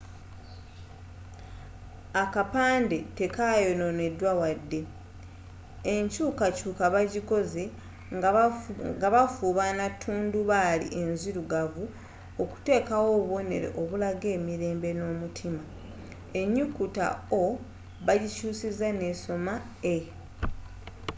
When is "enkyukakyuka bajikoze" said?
5.95-7.63